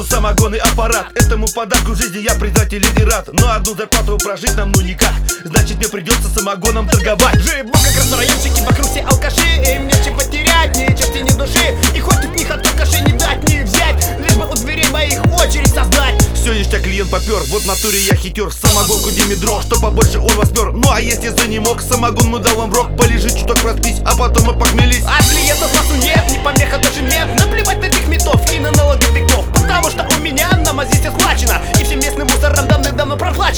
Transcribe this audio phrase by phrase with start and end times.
[0.00, 1.06] что самогонный аппарат.
[1.14, 3.28] Этому подарку жизни я признателен и рад.
[3.32, 5.12] Но одну зарплату прожить нам ну никак.
[5.44, 7.40] Значит мне придется самогоном торговать.
[7.40, 9.40] Живу как раз в райончике, вокруг все алкаши.
[9.74, 11.76] Им нечего терять, ни части, ни души.
[11.94, 14.18] И хоть от них от алкашей не дать, не взять.
[14.20, 16.14] Лишь бы у дверей моих очередь создать.
[16.34, 20.48] Все ништяк клиент попер, вот в натуре я хитер Самогонку Димедро, что побольше он вас
[20.48, 23.98] пер Ну а если за не мог, самогон мы дал вам рок Полежи чуток проспись,
[24.06, 26.59] а потом мы похмелись А клиентов массу нет, не помеха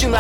[0.02, 0.19] проплачено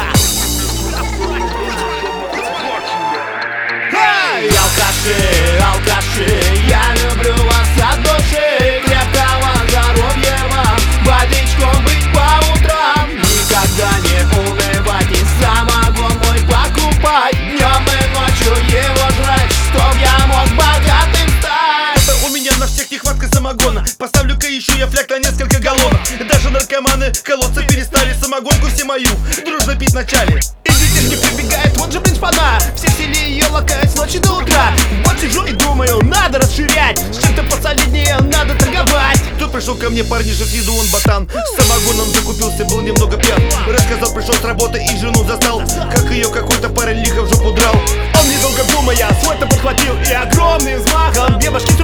[3.92, 5.16] Эй, алкаши,
[5.60, 14.24] алкаши, я люблю вас от души Крепкого здоровья вам, водичком быть по утрам Никогда не
[14.38, 22.24] унывайте, самогон мой покупать Днем и ночью его жрать, чтоб я мог богатым стать.
[22.26, 23.84] У меня на всех нехватка самогона.
[23.98, 26.00] Поставлю-ка еще я фляг на несколько галлонов.
[26.28, 28.01] Даже наркоманы колодцы перестали
[28.32, 29.10] Самогонку все мою.
[29.44, 32.58] Дружно пить вначале И детишки прибегают, вот же блин шпана.
[32.74, 34.72] Все в селе ее лакают с ночи до утра.
[35.04, 36.98] Вот сижу и думаю, надо расширять.
[37.12, 39.20] С чем-то посолиднее надо торговать.
[39.38, 41.28] Тут пришел ко мне парниша с виду он ботан.
[41.28, 43.38] С самогоном закупился, был немного пьян.
[43.66, 45.62] Рассказал, пришел с работы и жену застал.
[45.94, 47.74] Как ее какой-то парень лихо в жопу драл.
[47.74, 51.74] Он недолго думая, свой-то подхватил И огромным взмахом две башки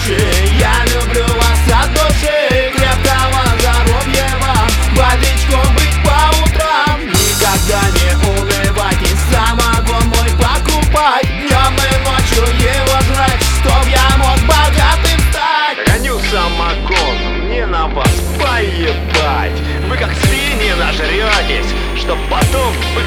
[0.00, 0.18] души
[0.58, 2.72] Я люблю вас от души.
[2.74, 7.00] Крепкого здоровья вам Бодрячком быть по утрам.
[7.06, 11.26] Никогда не унывать И самогон мой покупать.
[11.26, 15.86] Днем и ночью его жрать Чтоб я мог богатым стать.
[15.86, 19.58] Гоню самогон, мне на вас поебать.
[19.88, 23.02] Вы как свиньи нажретесь Чтоб потом вы